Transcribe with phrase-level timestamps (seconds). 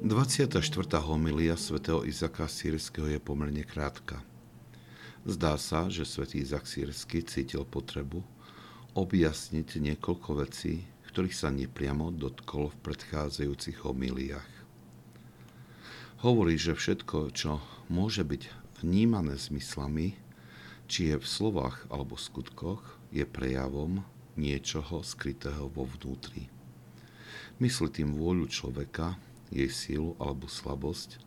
[0.00, 0.96] 24.
[1.04, 4.24] homilia svätého Izaka Sírskeho je pomerne krátka.
[5.28, 8.24] Zdá sa, že svätý Izak Sírsky cítil potrebu
[8.96, 14.50] objasniť niekoľko vecí, ktorých sa nepriamo dotkol v predchádzajúcich homiliách.
[16.24, 17.60] Hovorí, že všetko, čo
[17.92, 18.48] môže byť
[18.80, 20.16] vnímané zmyslami,
[20.88, 22.80] či je v slovách alebo skutkoch,
[23.12, 24.00] je prejavom
[24.40, 26.48] niečoho skrytého vo vnútri.
[27.60, 31.18] Myslí tým vôľu človeka, jej sílu alebo slabosť,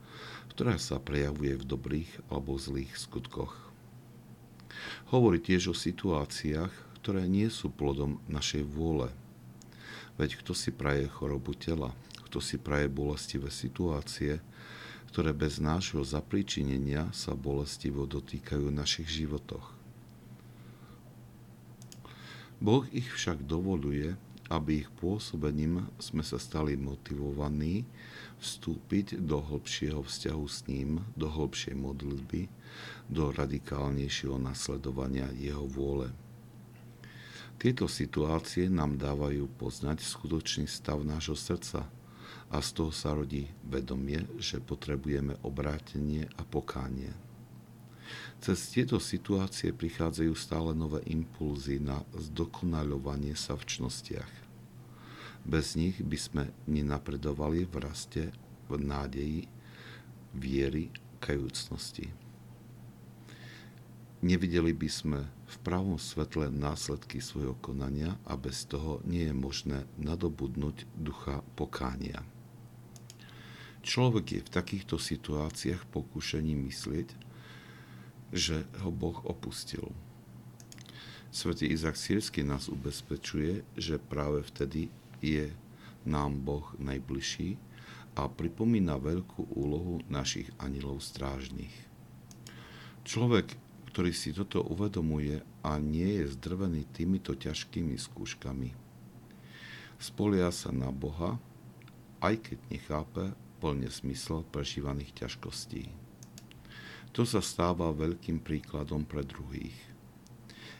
[0.55, 3.55] ktorá sa prejavuje v dobrých alebo zlých skutkoch.
[5.13, 6.73] Hovorí tiež o situáciách,
[7.03, 9.11] ktoré nie sú plodom našej vôle.
[10.15, 11.91] Veď kto si praje chorobu tela,
[12.29, 14.41] kto si praje bolestivé situácie,
[15.13, 19.73] ktoré bez nášho zapríčinenia sa bolestivo dotýkajú našich životoch.
[22.57, 24.17] Boh ich však dovoluje,
[24.53, 27.89] aby ich pôsobením sme sa stali motivovaní
[28.37, 32.45] vstúpiť do hĺbšieho vzťahu s ním, do hĺbšej modlitby,
[33.09, 36.13] do radikálnejšieho nasledovania jeho vôle.
[37.57, 41.89] Tieto situácie nám dávajú poznať skutočný stav nášho srdca
[42.53, 47.09] a z toho sa rodí vedomie, že potrebujeme obrátenie a pokánie.
[48.43, 54.31] Cez tieto situácie prichádzajú stále nové impulzy na zdokonaľovanie sa v čnostiach.
[55.43, 58.23] Bez nich by sme nenapredovali v raste,
[58.71, 59.47] v nádeji,
[60.33, 62.11] viery, kajúcnosti.
[64.23, 69.83] Nevideli by sme v pravom svetle následky svojho konania a bez toho nie je možné
[69.99, 72.23] nadobudnúť ducha pokánia.
[73.83, 77.11] Človek je v takýchto situáciách pokúšení myslieť,
[78.33, 79.93] že ho Boh opustil.
[81.29, 84.89] Svetý Izak Sírsky nás ubezpečuje, že práve vtedy
[85.21, 85.53] je
[86.05, 87.57] nám Boh najbližší
[88.13, 91.73] a pripomína veľkú úlohu našich anilov strážnych.
[93.05, 93.57] Človek,
[93.89, 98.69] ktorý si toto uvedomuje a nie je zdrvený týmito ťažkými skúškami,
[99.97, 101.41] spolia sa na Boha,
[102.21, 103.23] aj keď nechápe
[103.57, 106.02] plne smysl prežívaných ťažkostí.
[107.13, 109.77] To sa stáva veľkým príkladom pre druhých.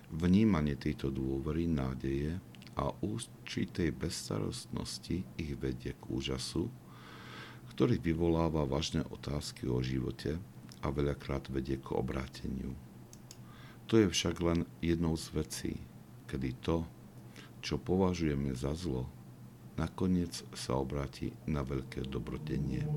[0.09, 2.41] Vnímanie tejto dôvery, nádeje
[2.73, 6.73] a určitej bezstarostnosti ich vedie k úžasu,
[7.73, 10.41] ktorý vyvoláva vážne otázky o živote
[10.81, 12.73] a veľakrát vedie k obráteniu.
[13.85, 15.73] To je však len jednou z vecí,
[16.25, 16.81] kedy to,
[17.61, 19.05] čo považujeme za zlo,
[19.77, 22.89] nakoniec sa obráti na veľké dobrodenie.